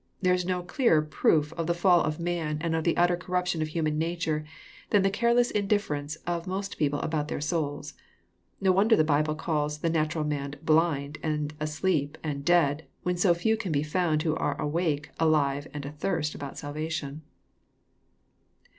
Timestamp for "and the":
2.59-2.97